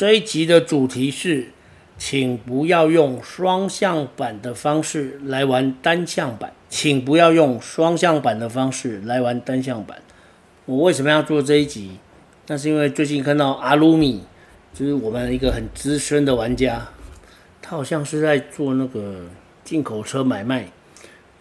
[0.00, 1.48] 这一集的主题是，
[1.98, 6.54] 请不要用双向板的方式来玩单向板。
[6.70, 10.00] 请不要用双向板的方式来玩单向板。
[10.64, 11.98] 我为什么要做这一集？
[12.46, 14.22] 那是因为最近看到阿鲁米，
[14.72, 16.88] 就是我们一个很资深的玩家，
[17.60, 19.26] 他好像是在做那个
[19.62, 20.66] 进口车买卖。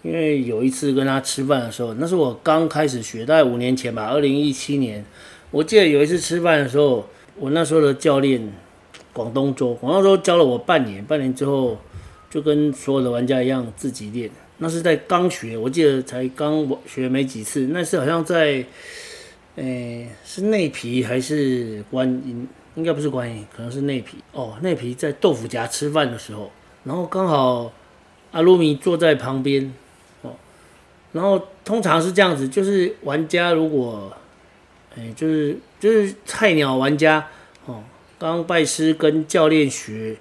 [0.03, 5.05] 因为有一次跟他吃饭的时候，那是我刚开始学，大概五年前吧，二零一七年。
[5.49, 7.07] 我记得有一次吃饭的时候。
[7.39, 8.51] 我那时候的教练
[9.13, 11.77] 广东周，广东周教了我半年，半年之后
[12.29, 14.29] 就跟所有的玩家一样自己练。
[14.57, 17.67] 那是在刚学，我记得才刚学没几次。
[17.71, 18.65] 那是好像在，
[19.55, 22.45] 诶、是内皮还是观音？
[22.75, 24.17] 应该不是观音，可能是内皮。
[24.33, 26.51] 哦，内皮在豆腐夹吃饭的时候，
[26.83, 27.71] 然后刚好
[28.31, 29.73] 阿鲁米坐在旁边，
[30.23, 30.31] 哦，
[31.13, 34.11] 然后通常是这样子，就是玩家如果。
[34.97, 37.27] 哎，就是就是菜鸟玩家
[37.65, 37.83] 哦，
[38.17, 40.15] 刚拜师跟教练学，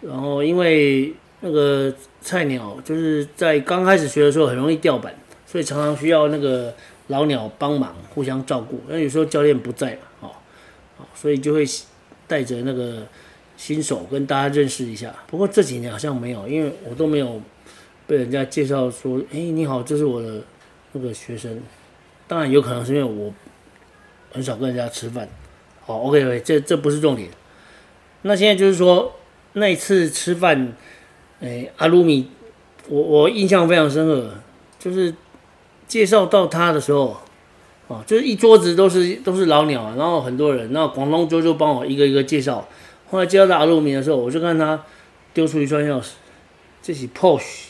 [0.00, 6.72] 然后因为那个菜鸟就是在刚开始学的时候很容易掉板，所以常常需要那个
[7.08, 8.80] 老鸟帮忙互相照顾。
[8.88, 10.30] 那有时候教练不在嘛，
[10.98, 11.64] 哦，所以就会
[12.28, 13.06] 带着那个
[13.56, 15.12] 新手跟大家认识一下。
[15.26, 17.42] 不过这几年好像没有，因为我都没有
[18.06, 20.40] 被人家介绍说，哎，你好，这是我的
[20.92, 21.60] 那个学生。
[22.28, 23.34] 当然有可能是因为我。
[24.34, 25.28] 很少跟人家吃饭，
[25.86, 27.28] 好，OK，OK，这这不是重点。
[28.22, 29.14] 那现在就是说，
[29.52, 30.72] 那一次吃饭，
[31.40, 32.28] 哎，阿鲁米，
[32.88, 34.34] 我我印象非常深刻，
[34.76, 35.14] 就是
[35.86, 37.16] 介绍到他的时候，
[37.86, 42.66] 哦，就是一桌子都是都是老鸟，然后很多人，然后广东周就帮我一个一个介绍。
[43.08, 44.84] 后来介绍到阿鲁米的时候，我就看他
[45.32, 46.08] 丢出一串钥匙，
[46.82, 47.66] 这是 Porsche，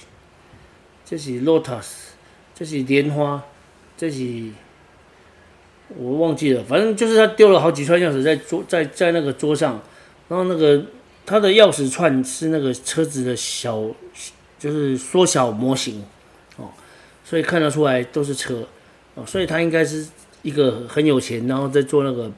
[1.04, 1.88] 这是 Lotus，
[2.54, 3.42] 这是莲花，
[3.98, 4.48] 这是。
[5.98, 9.80] 我忘记了，反正就是他丢了好几串钥匙在桌在在那个桌上，
[10.28, 10.82] 然后那个
[11.26, 13.80] 他的钥匙串是那个车子的小，
[14.58, 16.02] 就是缩小模型
[16.56, 16.70] 哦，
[17.22, 18.66] 所以看得出来都是车
[19.14, 20.06] 哦，所以他应该是
[20.42, 22.32] 一个很有钱，然后在做那个，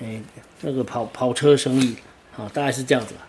[0.00, 0.20] 哎，
[0.62, 1.94] 那个跑跑车生意
[2.36, 3.28] 啊，大概是这样子吧。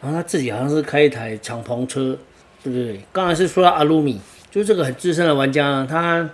[0.00, 2.16] 然后他自己好像是开一台敞篷车，
[2.62, 3.00] 对不对？
[3.12, 6.30] 刚才是说到阿鲁米，就是这个很资深的玩家，他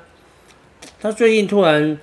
[1.00, 1.98] 他最近突然。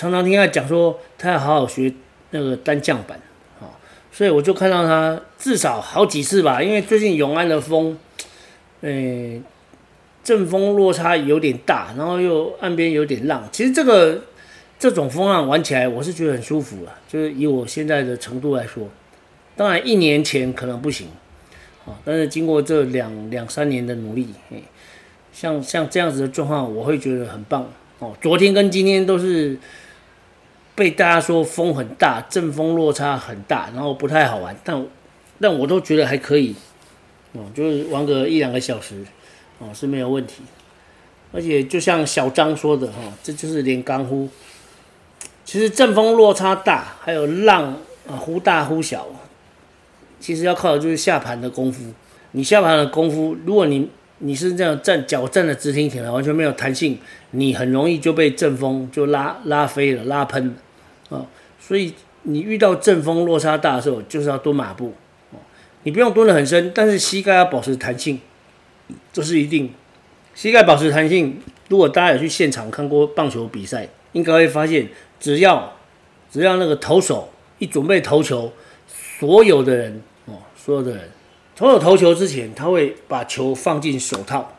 [0.00, 1.92] 常常听他讲说，他要好好学
[2.30, 3.20] 那个单降板，
[3.60, 3.68] 啊，
[4.10, 7.98] 所以我就看到他至少好几次吧，因为最近永安的风，
[8.80, 9.42] 诶，
[10.24, 14.22] 阵风落差有点大，然后又岸边有点浪，其实这个
[14.78, 18.88] 这种风浪玩起来我是觉得很舒服了，就是以我现在的程度来说，
[19.54, 21.08] 当然一年前可能不行，
[21.84, 24.62] 啊，但是经过这两两三年的努力，诶，
[25.30, 27.70] 像像这样子的状况，我会觉得很棒。
[27.98, 29.58] 哦，昨天跟今天都是
[30.80, 34.86] 被大家说风很大，阵风落差很大，然后不太好玩，但
[35.38, 36.54] 但我都觉得还可以，
[37.32, 39.04] 哦，就是玩个一两个小时，
[39.58, 40.42] 哦是没有问题。
[41.32, 44.26] 而且就像小张说的哈，这就是练功夫。
[45.44, 47.76] 其实阵风落差大，还有浪
[48.08, 49.06] 啊忽大忽小，
[50.18, 51.92] 其实要靠的就是下盘的功夫。
[52.32, 56.98] 你下盘的功夫，如果你你是这样站脚站的直挺挺的，完全没有弹性，
[57.32, 60.54] 你很容易就被阵风就拉拉飞了，拉喷了
[61.10, 61.26] 啊！
[61.58, 64.94] 所以你遇到阵风落差大的时候，就是要蹲马步
[65.32, 65.38] 哦。
[65.82, 68.20] 你不用蹲得很深，但是膝盖要保持弹性，
[69.12, 69.72] 这是一定。
[70.34, 74.88] 膝盖保持弹性，如果大家有去现场看过棒球比赛，应该会发现，
[75.18, 75.76] 只要
[76.30, 78.52] 只要那个投手一准备投球，
[79.18, 81.10] 所有的人哦，所有的人。
[81.56, 84.56] 投手投球之前，他会把球放进手套，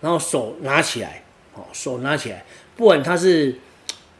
[0.00, 1.24] 然后手拿起来，
[1.54, 2.44] 哦，手拿起来，
[2.76, 3.58] 不管他是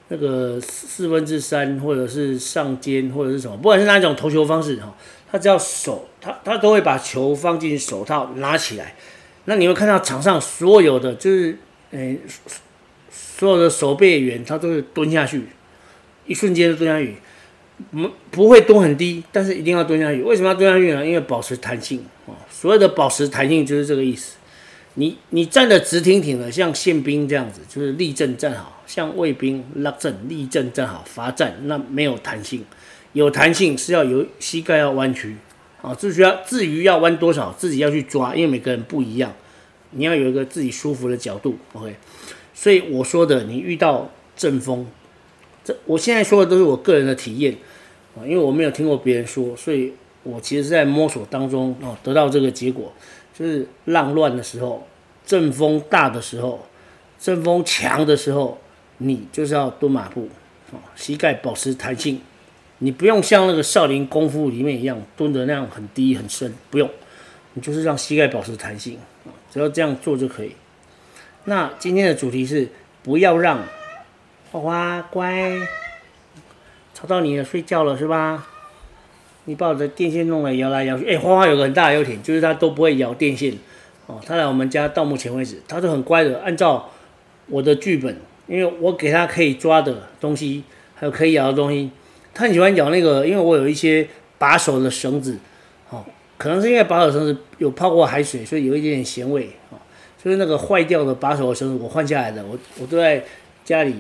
[0.09, 4.95] 那个四分之三，或者是上肩，或者是什么，不管是哪一种投球方式，哈，
[5.31, 8.95] 他只要手，他他都会把球放进手套拿起来。
[9.45, 11.59] 那你会看到场上所有的，就是，
[11.91, 12.19] 诶，
[13.11, 15.45] 所有的守备员，他都是蹲下去，
[16.27, 17.17] 一瞬间蹲下去。
[17.93, 20.21] 不不会蹲很低，但是一定要蹲下去。
[20.21, 21.07] 为什么要蹲下去呢？
[21.07, 22.35] 因为保持弹性啊。
[22.51, 24.38] 所谓的保持弹性就是这个意思。
[24.99, 32.65] 你你站的直挺挺的，像宪兵这样子，就是立正站好；像卫兵拉正立正站好，罚站那没有弹性。
[33.13, 35.37] 有弹性是要有膝盖要弯曲，
[35.81, 39.33] 啊，至于要至于要弯多少，自己要去抓，因为每个人不一样，
[39.93, 41.95] 你要有一个自己舒服的角度，OK。
[42.53, 44.85] 所以我说的，你遇到阵风，
[45.65, 47.57] 这我现在说的都是我个人的体验
[48.17, 49.93] 啊，因为我没有听过别人说，所以
[50.25, 52.93] 我其实是在摸索当中哦，得到这个结果，
[53.39, 54.85] 就是浪乱的时候，
[55.25, 56.67] 阵风大的时候，
[57.21, 58.59] 阵风强的时候，
[58.97, 60.29] 你就是要蹲马步，
[60.73, 62.21] 哦，膝盖保持弹性。
[62.79, 66.91] 你不用像那个少林功夫里面一样蹲的那样很低很深，不用，
[67.55, 68.99] 你就是让膝盖保持弹性，
[69.53, 70.57] 只要这样做就可以。
[71.45, 72.69] 那今天的主题是
[73.03, 73.63] 不要让
[74.51, 75.59] 花花乖，
[76.93, 78.47] 吵到你了，睡觉了是吧？
[79.49, 83.51] 你把我的电线弄来摇来摇去，哎，花花有个很大的优点，就是它都不会咬电线
[84.07, 84.21] 哦。
[84.27, 86.91] 它来我们家到目前为止，它都很乖的，按照
[87.47, 88.15] 我的剧本，
[88.47, 90.65] 因为我给它可以抓的东西，
[90.95, 91.91] 还有可以咬的东西。
[92.35, 94.07] 它很喜欢咬那个，因为我有一些
[94.37, 95.39] 把手的绳子，
[95.89, 96.05] 哦，
[96.37, 99.79] 可能是因为把手绳子有泡过海水，所以有一点点咸味，哦，
[100.23, 103.25] 就是那个坏掉的把手的绳子，我换下来的，我我都在
[103.65, 103.95] 家里，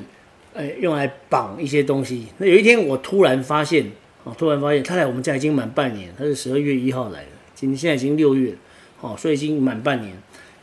[0.55, 2.27] 哎，用来绑一些东西。
[2.37, 3.87] 那有一天我突然发现，
[4.25, 8.55] 哦，突然发现他来我们家已经满半年，他是十二月一号来的，今现在已经六月，
[9.00, 10.17] 哦，所以已经满半年。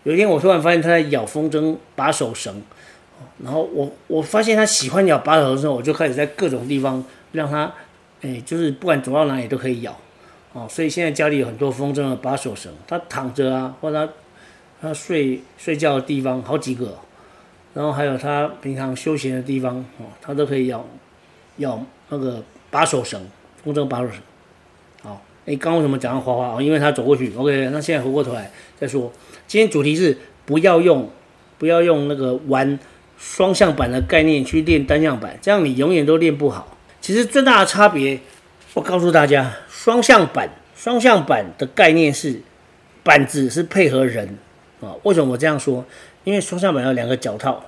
[0.04, 2.62] 有一天我突然发现他在咬风筝把手绳，
[3.44, 7.04] 然后我我发现他喜欢咬把手的时候，我就开始在各种地方。
[7.32, 7.70] 让它，
[8.22, 9.94] 哎，就是不管走到哪里都可以咬，
[10.54, 14.14] 哦，所以现在家里有很多风筝的把手绳，它躺着啊，或者它
[14.80, 16.98] 它睡睡觉的地方好几个，
[17.74, 20.86] 然后还有它平常休闲的地方，哦，它都可以咬
[21.58, 22.42] 咬那个
[22.72, 23.22] 把手绳，
[23.66, 24.18] 风筝把手绳。
[25.02, 26.56] 好，哎，刚为什么讲到花花？
[26.56, 27.34] 哦，因为他走过去。
[27.36, 29.12] OK，那现在回过头来再说，
[29.48, 31.10] 今天主题是不要用
[31.58, 32.80] 不要用那个玩
[33.18, 36.78] 双向板的概念去练单向板，这样你永远都练不好。
[37.02, 38.20] 其实最大的差别，
[38.74, 42.42] 我告诉大家，双向板，双向板的概念是
[43.04, 44.38] 板子是配合人
[44.82, 44.94] 啊。
[45.04, 45.86] 为什么我这样说？
[46.24, 47.64] 因为双向板有两个脚套，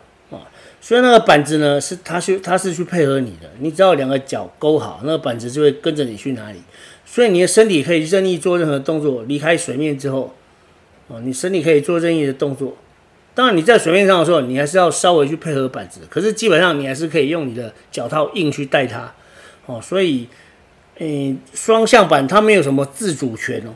[0.80, 6.62] 所以那个板子呢是它是它是去配合你的，你只要两个脚勾好，那个板子就会跟着你去哪里。
[7.06, 10.34] 所以你的身体可以任意做任何动作，离开水面之后，
[11.08, 12.76] 哦，你身体可以做任意的动作。
[13.34, 19.14] 当然你在水面上的时候，你还是要稍微去配合板子，可是基本上你还是可以用你的脚套硬去带它。
[19.66, 20.28] 哦，所以，
[21.00, 23.76] 嗯，双向板它没有什么自主权哦。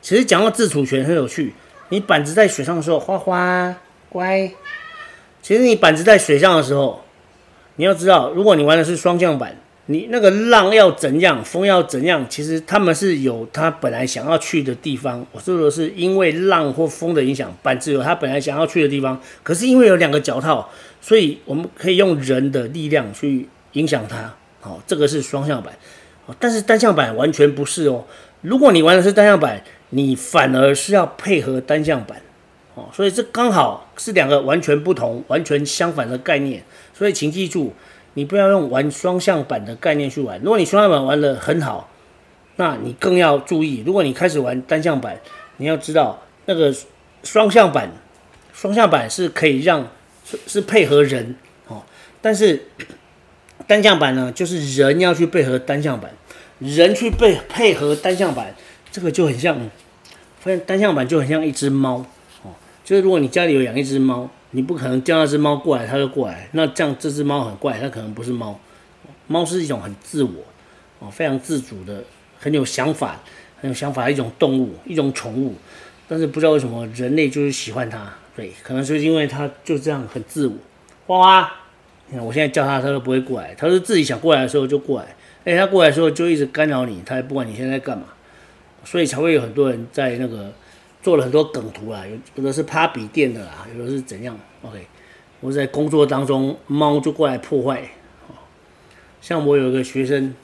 [0.00, 1.52] 其实讲到自主权很有趣，
[1.88, 3.76] 你板子在水上的时候，花花
[4.08, 4.50] 乖。
[5.46, 7.04] 其实你板子在水上的时候，
[7.76, 9.56] 你要知道，如果你玩的是双向板，
[9.86, 15.24] 你那个浪要怎样，风要怎样，其实他们是有他本来想要去的地方。
[15.30, 20.68] 我说的是因为浪或风的影响，板子有他本来想要去的地方，可是因为有两个脚套，
[21.00, 24.34] 所以我们可以用人的力量去影响它。
[24.62, 25.72] 哦，这个是双向板，
[26.26, 28.04] 哦，但是单向板完全不是哦。
[28.40, 32.20] 如果你玩的是单向板，你反而是要配合单向板，
[32.76, 36.62] 哦，所以这刚好是两个完全不同、完全相反的概念。
[36.94, 37.74] 所以请记住，
[38.14, 40.38] 你不要用玩双向板的概念去玩。
[40.40, 41.90] 如果你双向板玩的很好，
[42.54, 43.82] 那你更要注意。
[43.84, 45.18] 如果你开始玩单向板，
[45.56, 46.72] 你要知道那个
[47.24, 47.90] 双向板，
[48.52, 49.88] 双向板是可以让
[50.24, 51.34] 是是配合人，
[51.66, 51.82] 哦，
[52.22, 52.62] 但是。
[53.66, 56.12] 单向板呢，就是人要去配合单向板，
[56.60, 58.54] 人去配配合单向板，
[58.92, 59.58] 这个就很像，
[60.38, 62.06] 发现单向板就很像一只猫。
[62.86, 66.48] 就是如果你家里有养一只猫，你不可能叫那只猫过来，它就过来。
[66.52, 68.56] 那这样这只猫很怪，它可能不是猫。
[69.26, 70.30] 猫是一种很自我
[71.00, 72.04] 哦，非常自主的，
[72.38, 73.20] 很有想法、
[73.60, 75.56] 很有想法的一种动物，一种宠物。
[76.06, 80.54] 但是不知道为什么人类就是喜欢它，对，可能是因为它就这样很自我。
[81.08, 81.52] 花花。
[82.08, 83.52] 你看我现在叫它，它都不会过来。
[83.58, 85.16] 它是自己想过来的时候就过来。
[85.44, 88.04] 哎，它过来的时候就一直干扰你，它也不管你现在干嘛，
[88.84, 90.52] 所以才会有很多人在那个
[91.06, 94.84] 做了很多梗图啊，有有的是趴笔电的啦，有的是怎样？OK，
[95.38, 97.80] 我在工作当中，猫就过来破坏。
[99.20, 100.34] 像我有一个学生，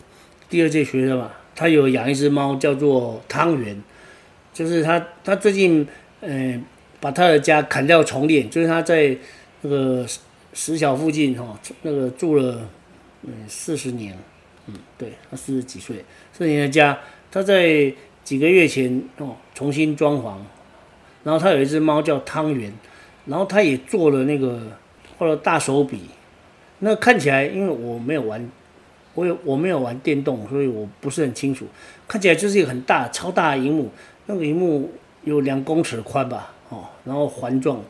[0.48, 3.82] 第二届学生嘛，他有养一只猫叫做汤圆，
[4.54, 5.84] 就是他他最近
[6.20, 6.64] 嗯、
[7.00, 9.16] 把他的家砍掉重练，就是他在
[9.62, 10.06] 那个。
[10.54, 12.68] 石桥附近哈，那个住了
[13.22, 14.14] 嗯四十年，
[14.66, 17.00] 嗯，对，他四十几岁，四十年的家，
[17.30, 17.90] 他在
[18.24, 20.34] 几个月前哦重新装潢，
[21.24, 22.72] 然后他有一只猫叫汤圆，
[23.26, 24.60] 然后他也做了那个
[25.18, 26.02] 画了大手笔，
[26.80, 28.50] 那看起来因为我没有玩，
[29.14, 31.66] 我有我没有玩电动，所以我不是很清楚，
[32.06, 33.90] 看起来就是一个很大超大的荧幕，
[34.26, 34.92] 那个荧幕
[35.24, 37.82] 有两公尺宽吧，哦，然后环状，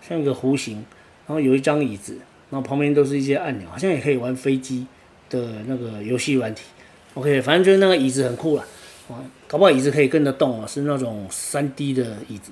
[0.00, 0.84] 像一个弧形。
[1.28, 2.16] 然后有一张椅子，
[2.50, 4.86] 然后旁边都是一些按钮，好像也可以玩飞机
[5.28, 6.62] 的那个游戏软体。
[7.14, 8.64] OK，反正就是那个椅子很酷了，
[9.46, 12.50] 搞不好椅子可以跟着动啊，是那种三 D 的椅子。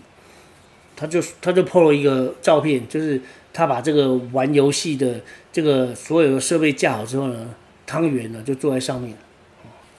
[0.97, 3.21] 他就他就 po 了一个照片，就是
[3.53, 5.21] 他把这个玩游戏的
[5.53, 7.53] 这个所有的设备架好之后呢，
[7.85, 9.13] 汤圆呢就坐在上面，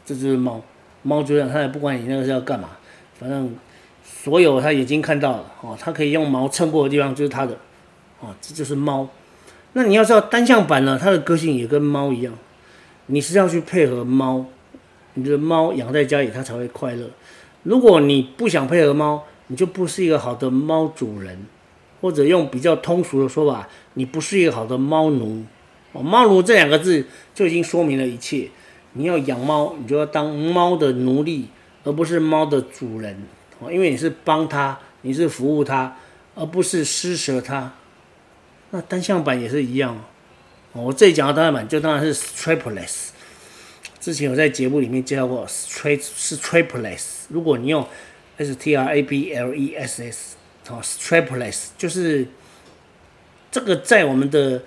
[0.06, 0.62] 这就是猫，
[1.04, 2.70] 猫就这样，他也不管你那个是要干嘛，
[3.20, 3.54] 反正
[4.04, 7.58] 所有他眼睛看到了，哦，他可以用毛蹭过的地方就是他的，
[8.22, 9.10] 哦，这就是猫。
[9.74, 12.34] 那你要知道单向板呢，它的个性也跟猫一样，
[13.08, 14.46] 你是要去配合猫，
[15.16, 17.10] 你的猫养在家里它才会快乐。
[17.64, 21.46] 如果你不想配合猫，你就不是一个好的猫主人，
[22.00, 25.44] 或者用比较通俗的说法，你不是一个好的猫奴。
[25.94, 28.50] 哦，猫奴这两个字就已经说明了一切。
[28.94, 31.48] 你要养猫，你就要当猫的奴隶，
[31.84, 33.24] 而不是猫的主人。
[33.60, 35.96] 哦，因为你是帮它，你是服务它，
[36.36, 37.74] 而不是施舍它。
[38.72, 39.96] 那单向板也是一样。
[40.74, 43.10] 哦，我这里讲的单向板就当然是 strapless。
[44.06, 47.24] 之前有在节目里面介绍过，strap 是 strapless。
[47.28, 47.84] 如果你用
[48.38, 50.36] S T R A B L E S S，
[50.70, 52.28] 哦，strapless 就是
[53.50, 54.62] 这个在我们的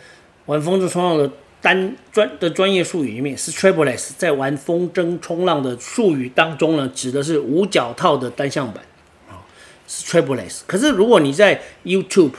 [0.47, 1.31] 玩风筝冲浪的
[1.61, 8.83] 单专的专业术语里面，strapless 在玩风筝冲浪的术语当中呢，指的是无脚套的单向板，
[9.29, 9.47] 啊
[9.89, 10.63] ，strapless。
[10.67, 12.33] 可是如果你在 YouTube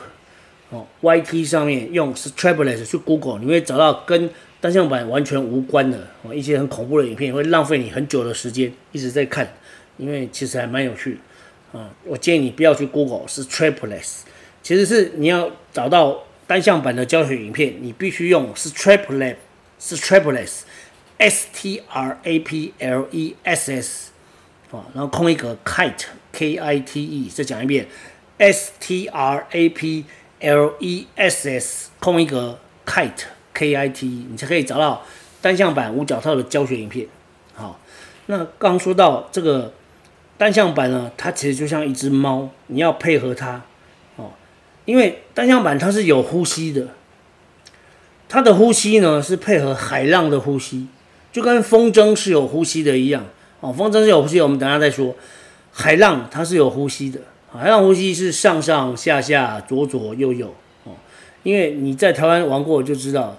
[0.69, 4.29] 哦 Y T 上面用 strapless 去 Google，你会找到跟
[4.61, 9.53] 单向板完全无关的哦一些很恐怖的影片，会浪费你很久的时间一直在看。
[9.97, 11.19] 因为其实还蛮有趣
[11.73, 14.19] 的，啊，我建议你不要去 Google 是 strapless，
[14.63, 24.11] 其实是你要找到单向板的教学影片，你必须用 Strapless，Strapless，S T R A P L E S S，
[24.71, 27.85] 啊，然后空一格 kite K I T E，再讲一遍
[28.37, 30.05] ，S T R A P
[30.39, 33.25] L E S S，空一格 kite
[33.59, 35.03] K I T 你才可以找到
[35.41, 37.05] 单向板无脚套的教学影片。
[37.53, 37.77] 好，
[38.27, 39.73] 那刚说到这个。
[40.39, 43.61] 单向板呢，它其实就像一只猫，你要配合它
[44.15, 44.31] 哦，
[44.85, 46.87] 因为单向板它是有呼吸的，
[48.29, 50.87] 它的呼吸呢是配合海浪的呼吸，
[51.33, 53.25] 就跟风筝是有呼吸的一样
[53.59, 53.73] 哦。
[53.73, 55.13] 风筝是有呼吸，我们等下再说。
[55.73, 57.19] 海浪它是有呼吸的，
[57.51, 60.93] 海浪呼吸是上上下下、左左右右哦。
[61.43, 63.37] 因为你在台湾玩过就知道，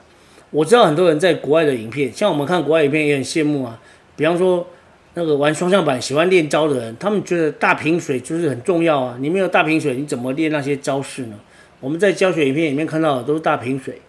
[0.50, 3.80] 我知道很多人在国外的影片，像我们看国外影片也很羡慕啊，
[4.16, 4.66] 比方说。
[5.14, 9.16] 那个玩双向板喜欢练招的人，他们觉得大瓶水就是很重要啊！
[9.18, 11.34] 你没有大瓶水，你怎么练那些招式呢？
[11.80, 14.00] 我们在教学影片里面看到的都是大瓶水，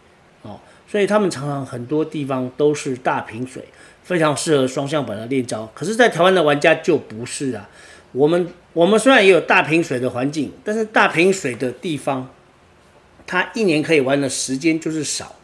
[0.44, 3.64] 哦，所以他们常常很多地方都是大瓶水，
[4.04, 5.68] 非常适合双向板的练招。
[5.74, 7.68] 可是，在台湾的玩家就不是啊。
[8.12, 12.30] 我们我们虽然也有大瓶水的环境，但是大瓶水的地方，
[13.26, 15.36] 它一年可以玩的时间就是少。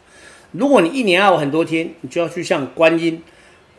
[0.52, 3.22] 如果你一年要很多天，你就要去像观音，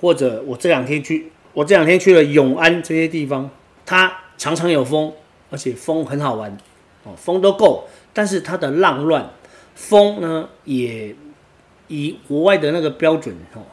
[0.01, 1.31] 或者我这两天去。
[1.51, 3.49] 我这两天去了永安这些地方，
[3.83, 5.11] 它常常有风，
[5.49, 6.55] 而且风很好玩，
[7.03, 9.31] 哦，风都够，但是它的浪乱，
[9.73, 11.13] 风呢也
[11.87, 13.63] 以国外的那个标准，哦，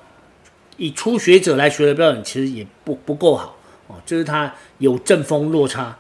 [0.79, 3.57] 以初学者来学的标准，其实也不不够好，
[3.89, 5.99] 哦，就是它有阵风落差，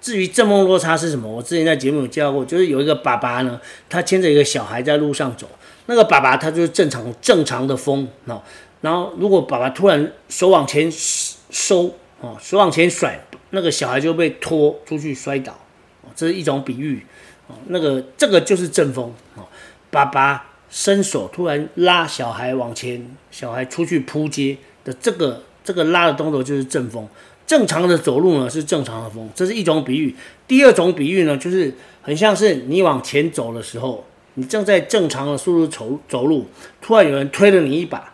[0.00, 5.48] 至于阵风落差是什么，我之前在节目有教过，就是有一个爸爸呢，他牵着一个小孩在路上走，
[5.92, 8.42] 那个爸爸他就是正常正常的风，哦。
[8.80, 15.52] 然后，如果爸爸突然手往前收，哦，手往前甩，那个小孩就被拖出去摔倒，
[16.00, 17.04] 哦，这是一种比喻，
[17.46, 19.44] 哦，那个这个就是阵风，哦，
[19.90, 27.06] 爸爸伸手突然拉小孩往前，小孩出去扑街的这个这个拉的动作就是阵风。
[27.44, 30.16] 正常的走路呢是正常的风，这是一种比喻。
[30.48, 36.46] 第二种比喻呢，就是很像是你往前走的时候，你正在正常的速度走走路，
[36.80, 38.12] 突然有人推了你一把。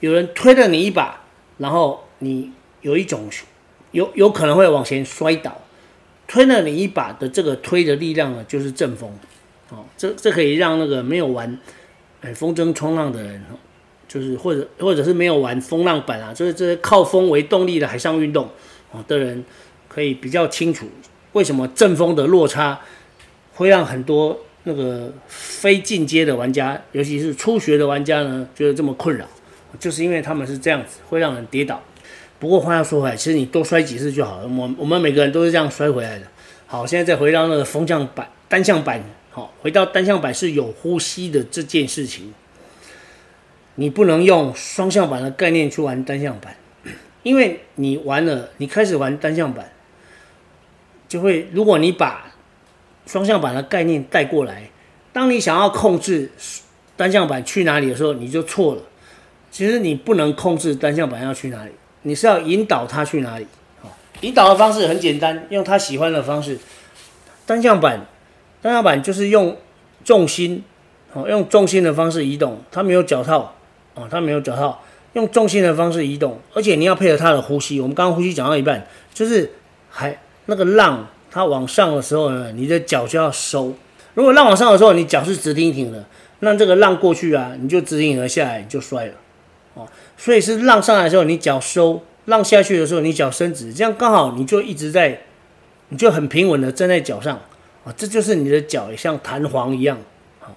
[0.00, 1.22] 有人推了你一把，
[1.56, 3.28] 然后你有一种
[3.90, 5.60] 有有可能会往前摔倒，
[6.28, 9.10] 推了你一把的这个推的力量呢，就是阵风，
[9.70, 11.58] 哦，这这可以让那个没有玩
[12.20, 13.42] 哎风筝冲浪的人，
[14.06, 18.48] 就是或者或者是没有玩风浪板啊，就是这些靠风为动力的海上运动
[18.92, 19.44] 啊的人，
[19.88, 20.86] 可以比较清楚
[21.32, 22.78] 为什么阵风的落差
[23.54, 29.26] 会让很多那个非进阶的玩家，尤其是初学的玩家呢，觉得这么困扰。
[29.78, 31.82] 就是因为他们是这样子，会让人跌倒。
[32.38, 34.48] 不过话要说回来，其实你多摔几次就好了。
[34.48, 36.26] 我我们每个人都是这样摔回来的。
[36.66, 39.02] 好，现在再回到那个风向板、单向板。
[39.30, 42.32] 好，回到单向板是有呼吸的这件事情。
[43.74, 46.56] 你不能用双向板的概念去玩单向板，
[47.22, 49.70] 因为你玩了，你开始玩单向板，
[51.08, 52.27] 就会如果你把
[53.08, 54.68] 双向板的概念带过来，
[55.14, 56.30] 当你想要控制
[56.94, 58.82] 单向板去哪里的时候，你就错了。
[59.50, 61.70] 其实你不能控制单向板要去哪里，
[62.02, 63.46] 你是要引导它去哪里。
[64.20, 66.58] 引导的方式很简单，用他喜欢的方式。
[67.46, 68.04] 单向板，
[68.60, 69.56] 单向板就是用
[70.04, 70.62] 重心，
[71.14, 73.54] 哦，用重心的方式移动，它没有脚套，
[73.94, 74.82] 哦，它没有脚套，
[75.14, 77.80] 用重心的方式移动，而且你要配合它的呼吸。
[77.80, 79.50] 我们刚刚呼吸讲到一半，就是
[79.88, 83.74] 还那个浪它往上的时候呢，你的脚就要收。
[84.14, 86.04] 如果浪往上的时候，你脚是直挺挺的，
[86.40, 89.12] 那这个浪过去啊，你就直挺挺的下来，你就摔了，
[89.74, 92.02] 哦，所以是浪上来的时候，你脚收。
[92.26, 95.18] 浪下去的时候，你脚伸直，这样刚好你就一直在，
[95.88, 97.34] 你就很平稳的站在脚上
[97.86, 99.96] 啊，这就是你的脚也像弹簧一样，
[100.38, 100.54] 好，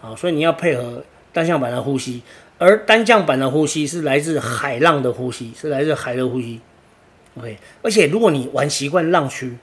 [0.00, 2.20] 好，所以你要配合单向板的呼吸，
[2.58, 6.60] 而单向板的呼吸是来自海浪的呼吸，是来自海的呼吸
[7.38, 9.56] ，OK，而且如果你玩习惯浪区，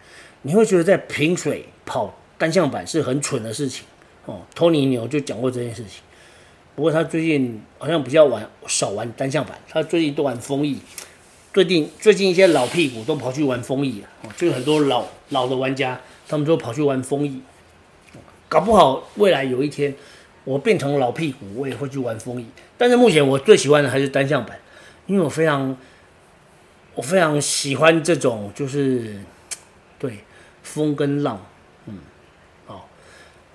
[0.43, 3.85] 你会觉得在平水跑单向板是很蠢的事情
[4.25, 4.41] 哦。
[4.55, 6.01] 托尼牛就讲过这件事情，
[6.75, 10.79] 不过他最近好像比较玩少玩单向板，他最近都玩风翼。
[11.53, 17.41] 最近最近一些老屁股都跑去玩风翼了，就很多老老的玩家，他们都跑去玩风翼，
[18.47, 19.93] 搞不好未来有一天
[20.45, 22.45] 我变成老屁股，我也会去玩风翼。
[22.77, 24.57] 但是目前我最喜欢的还是单向板，
[25.07, 25.77] 因为我非常
[26.95, 29.17] 我非常喜欢这种就是
[29.99, 30.19] 对
[30.63, 31.43] 风跟浪，
[31.85, 31.97] 嗯，
[32.65, 32.87] 好，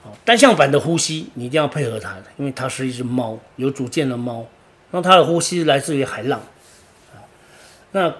[0.02, 4.46] 好，单向板的呼吸你一定要配合它的，因为它是一只猫，有主见的猫，
[4.90, 6.40] 那它的呼吸来自于海浪。
[7.92, 8.14] 那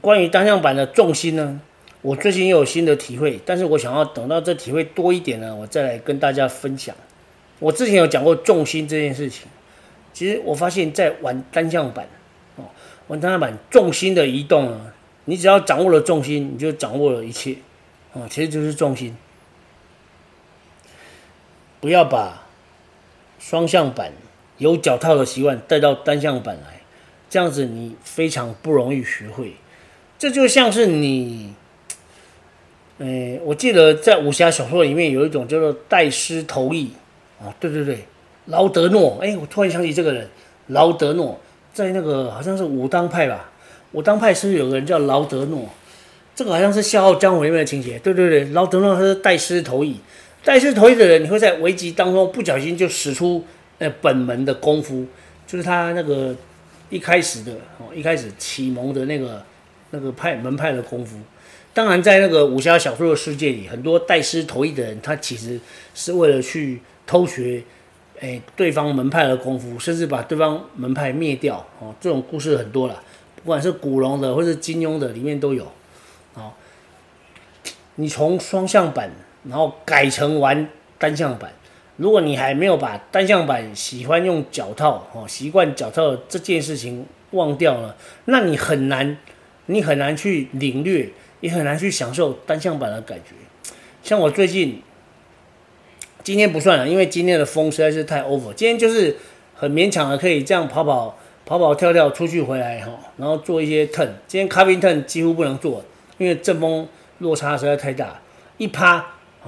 [0.00, 1.60] 关于单向板的重心呢？
[2.02, 6.94] 我最近又有新的体会，但是我想要等到这体会多一点呢，我再来跟大家分享。
[7.58, 9.48] 我之前有讲过重心这件事情，
[10.12, 12.06] 其实我发现，在玩单向板
[12.54, 12.64] 哦，
[13.08, 14.92] 玩单向板重心的移动呢，
[15.24, 17.56] 你只要掌握了重心，你就掌握了一切
[18.16, 19.16] 啊，其实就是重心。
[21.80, 22.46] 不要把
[23.38, 24.12] 双向板
[24.58, 26.80] 有脚套的习惯带到单向板来。
[27.28, 29.56] 这样子你非常不容易学会，
[30.16, 31.52] 这就像是你，
[32.98, 36.92] 诶，我记得在武侠小说里面有一种叫做带狮头翼，
[37.40, 38.06] 啊，对对对，
[38.46, 40.30] 劳德诺，哎，我突然想起这个人，
[40.68, 41.38] 劳德诺
[41.74, 43.50] 在那个好像是武当派吧，
[43.90, 45.68] 武当派是不是有个人叫劳德诺？
[46.36, 49.96] 这个好像是《笑傲江湖》里面的情节，对对对，然后等到他是带狮头翼，
[50.44, 53.44] 带狮头翼的人，你会在危急当中不小心就使出
[53.78, 55.06] 呃本门的功夫，
[55.48, 56.36] 就是他那个。
[56.88, 59.42] 一开始的哦，一开始启蒙的那个
[59.90, 61.16] 那个派门派的功夫，
[61.74, 65.58] 当然在那个武侠小说的世界里，很多带狮头翼的人，他其实
[65.96, 67.60] 是为了去偷学，
[68.20, 71.92] 哎，对方门派的功夫，甚至把对方门派灭掉哦。
[72.00, 73.02] 这种故事很多了，
[73.34, 75.66] 不管是古龙的或是金庸的，里面都有。
[77.96, 79.10] 你从双向板，
[79.44, 81.52] 然后改成玩单向板。
[81.96, 89.16] 如果你还没有把单向板喜欢用脚套哦，习惯脚套这件事情忘掉了，那你很难，
[89.66, 91.08] 你很难去领略，
[91.40, 93.34] 也很难去享受单向板的感觉。
[94.02, 94.82] 像我最近，
[96.22, 98.52] 今天不算了，因为今天的风实在是太 over。
[98.52, 99.16] 今天就是
[99.54, 104.10] 很勉强的可以这样跑跑跑跑跳跳出去回来哈，然后做一些 turn。
[104.26, 105.82] 今天 cabin turn 几乎不能做，
[106.18, 106.86] 因为阵风
[107.18, 108.20] 落差实在太大，
[108.58, 109.06] 一趴。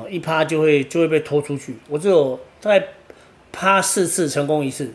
[0.08, 2.86] 一趴就会就会被拖出去，我只有大概
[3.50, 4.92] 趴四次成功一次，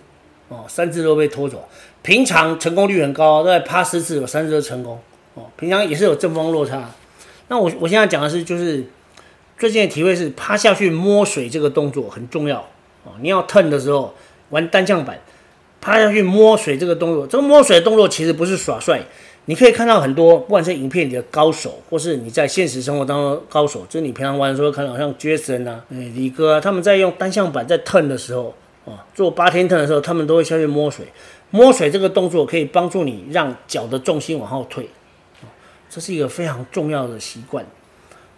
[0.47, 1.67] 哦，三次都被拖走。
[2.01, 4.97] 平常成功率很高，大概趴四次有三次都成功，
[5.33, 6.89] 哦，平常也是有阵风落差。
[7.49, 8.85] 那我我现在讲的是，就是
[9.57, 12.59] 最近的体会是趴下去摸水这个动作很重要，
[13.03, 14.15] 哦，你要 turn 的时候
[14.51, 15.19] 玩单向板，
[15.81, 19.01] 趴下去摸水这个动作，这个摸水的动作其实不是耍帅。
[19.45, 31.07] 你可以看到很多，不管是影片里的高手，或是你在现实生活当中高手，就是你平常玩的时候看到，像 Jason 啊、李哥啊，他们在用单向板在 turn 的时候，啊，做八天 turn 的时候，他们都会下去摸水。
[31.51, 34.89] 摸水这个动作可以帮助你让脚的重心往后退，
[35.89, 37.65] 这是一个非常重要的习惯。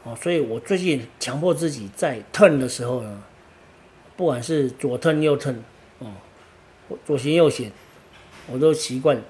[0.03, 3.21] 哦，所以我最近强迫自己在 turn 的时候呢，
[4.17, 5.55] 不管是左 turn 右 turn，
[5.99, 6.07] 哦，
[7.05, 7.71] 左旋右旋，
[8.51, 9.21] 我都习惯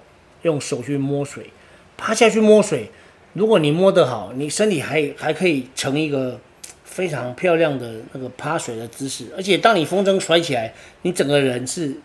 [0.43, 1.49] 用手去摸水。
[1.97, 2.89] 趴下去摸水，
[3.33, 6.39] 如果你摸得好，你身体还还可以成一个
[6.83, 9.25] 非常漂亮的那个趴水的姿势。
[9.35, 11.95] 而且当你风筝甩起来，你整个人是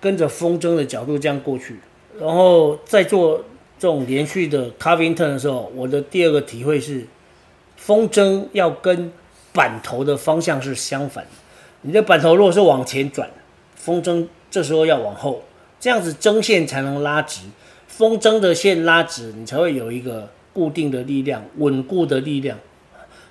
[0.00, 1.78] 跟着风筝的角度这样过去。
[2.20, 3.44] 然后在做
[3.78, 7.06] 这种连续的 carving turn 的时候，我的第二个体会是，
[7.76, 9.12] 风筝要跟
[9.52, 11.30] 板头的方向是相反的。
[11.82, 13.30] 你的板头如果是往前转，
[13.74, 15.42] 风筝这时候要往后，
[15.80, 17.40] 这样子筝线才能拉直。
[17.92, 22.56] 风筝的线拉直，你才会有一个固定的力量、稳固的力量。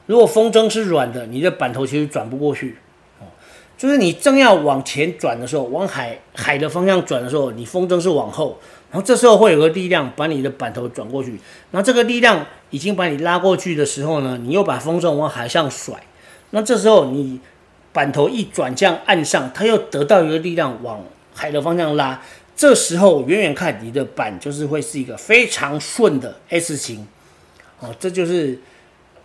[0.05, 2.77] 如果风筝是软的，你的板头其实转不过去。
[3.75, 8.59] 就是你正要往前转的时候，往海海的方向转的时候，你风筝是往后，
[8.91, 11.31] 然后这时候会有个力量把你的板头转过去，
[11.71, 15.95] 然后这个力量已经把你拉过去的时候呢，你又把风筝往海上甩，
[16.51, 17.39] 那这时候你
[17.91, 22.21] 板头一转向岸上，它又得到一个力量往海的方向拉，
[22.61, 27.07] 这时候远远看你的板就是会是一个非常顺的 S 型，
[27.79, 28.59] 哦，这就是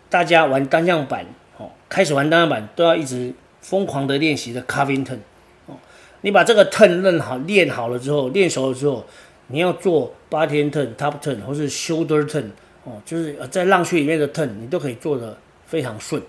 [0.09, 1.27] 大家玩单向板
[1.59, 3.35] 哦，开始玩单向板都要一直。
[3.61, 5.19] 疯狂的练习的 carving turn，
[5.67, 5.75] 哦，
[6.21, 9.05] 你把这个 turn 练好，练好了之后，练熟了之后，
[9.49, 12.45] 你要做 bottom turn、top turn 或是 shoulder turn，
[12.85, 16.23] 哦，就是在浪区里面的 turn，你都可以做得非常顺。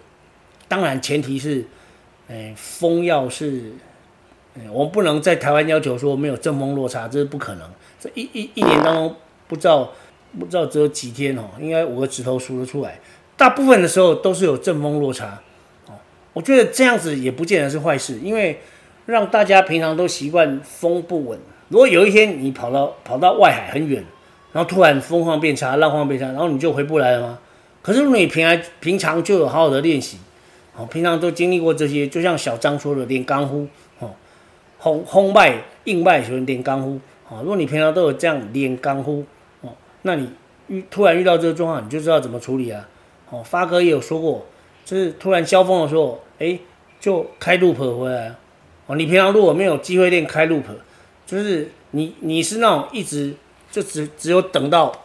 [0.67, 1.63] 当然前提是，
[2.27, 3.71] 哎，风要是，
[4.71, 7.69] 我们不能在台湾要求说没有阵风落差，这是不可能。
[7.99, 9.15] 这一一一年当中，
[9.47, 9.91] 不知道
[10.39, 12.99] 不知道只有几天哦，应该五个指头数得出来，
[13.35, 15.39] 大部分的时候都是有阵风落差。
[16.33, 18.59] 我觉得这样子也不见得是坏事，因为
[19.07, 21.39] 让大家平常都习惯风不稳。
[21.69, 24.03] 如果有一天你跑到跑到外海很远，
[24.53, 27.39] 然后突然风况变差，浪况变差，然后你就回不来了吗？
[27.81, 30.17] 可是如果你平常平常就有好好的练习，
[30.75, 33.67] 哦，平常都经历过这些，就像小张说的练钢呼，
[34.79, 39.25] 哦，轰轰脉硬脉喜欢练钢呼，哦，如果你平常都有这样练钢呼，
[39.61, 39.69] 哦，
[40.03, 40.29] 那你
[40.67, 42.87] 遇突然遇到这个状况，你就知道怎么处理啊。
[43.29, 44.45] 哦，发哥也有说过，
[44.85, 46.21] 就是突然消风的时候。
[46.39, 46.59] 哎，
[46.99, 48.35] 就开 loop 回来
[48.85, 48.95] 哦。
[48.95, 50.65] 你平常如果没有机会练开 loop，
[51.25, 53.33] 就是你你是那种一直
[53.71, 55.03] 就只只有等到，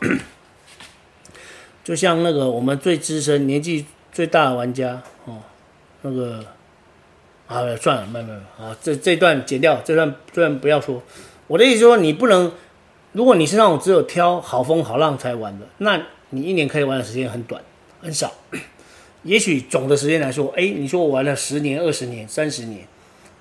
[1.82, 5.38] 就像那个我们最资深、年纪最大的玩家哦，
[6.02, 6.44] 那个
[7.52, 11.02] 啊，算了，没有没啊，这这段剪掉，这段这段不要说。
[11.46, 12.50] 我的意思说，你不能，
[13.12, 17.62] 如果你是那种只有挑好风好浪才玩的，那你一年可以玩的时间很短，
[18.00, 18.32] 很少。
[19.22, 22.86] 也许总的时间来说，哎，你说我玩了十年、二十年、三十年，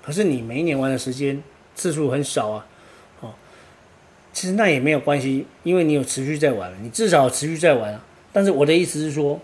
[0.04, 1.42] 可是你每一年玩的时间
[1.74, 2.66] 次数很少啊，
[3.22, 3.34] 哦，
[4.34, 8.04] 其实那也没有关系，因为你有持续在玩，你至少持续在玩啊。
[8.34, 9.40] 但是我的意思是说，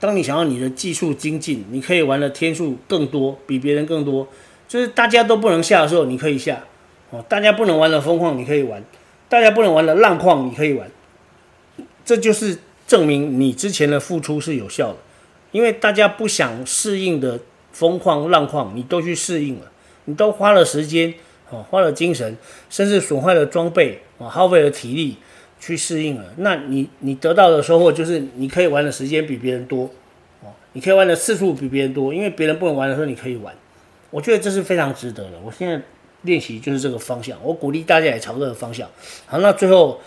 [0.00, 4.28] 当你想要你的技术精进，你可以玩的天数更多，比别人更多，
[4.68, 6.64] 就是大家都不能下的时候，你可以下，
[7.10, 8.82] 哦，大家不能玩的风况你可以玩，
[9.28, 10.90] 大家不能玩的浪况你可以玩，
[12.04, 14.96] 这就是证明你之前的付出是有效的。
[15.52, 17.38] 因为大家不想适应的
[17.70, 19.70] 风况浪况，你都去适应了，
[20.06, 21.14] 你都花了时间，
[21.50, 22.36] 哦，花了精神，
[22.68, 25.16] 甚至损坏了装备，哦，耗费了体力
[25.64, 26.24] 去适应了。
[26.36, 29.84] 那你你得到的收获就是你可以玩的时间比别人多，
[30.42, 33.54] 哦，你可以玩的次数比别人多，因为别人不能玩的时候你可以玩。
[34.10, 35.38] 我觉得这是非常值得的。
[35.42, 35.80] 我现在
[36.22, 38.86] 练习就是这个方向，我鼓励大家也朝这个方向。
[39.24, 40.00] 好，那最后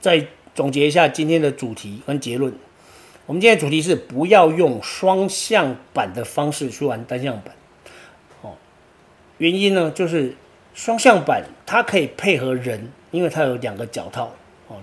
[0.00, 2.54] 再总结一下今天的主题跟结论。
[3.26, 7.54] 我们今天主题是不要用双向板的方式去玩单向板，
[8.42, 8.54] 哦，
[9.38, 10.34] 原因呢就是
[10.74, 14.34] 双向板它可以配合人，因为它有两个脚套，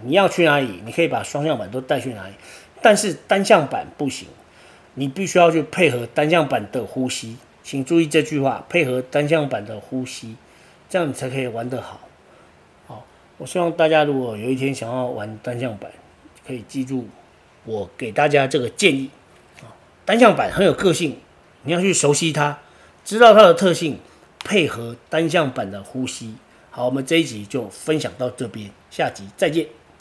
[0.03, 2.33] 你要去哪里，你可以把双向板都带去哪里，
[2.81, 4.27] 但是单向板不行，
[4.93, 10.35] 你必须要去配合单向板的呼吸，请注意这句话，配合单向板的呼吸，
[10.89, 11.99] 这样你才可以玩得好，
[12.87, 13.05] 好，
[13.37, 15.91] 我希望大家如果有一天想要玩单向板，
[16.45, 17.07] 可以记住。
[17.65, 19.09] 我给大家这个建议
[19.59, 19.69] 啊，
[20.05, 21.17] 单向板很有个性，
[21.63, 22.57] 你要去熟悉它，
[23.03, 23.99] 知道它的特性，
[24.43, 26.35] 配合单向板的呼吸。
[26.71, 29.67] 好，我们这一集就分享到这边，下集再见。